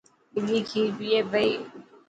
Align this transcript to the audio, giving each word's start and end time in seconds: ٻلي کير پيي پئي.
ٻلي 0.33 0.59
کير 0.69 0.89
پيي 0.97 1.19
پئي. 1.31 1.51